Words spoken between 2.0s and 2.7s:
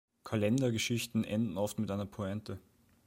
Pointe.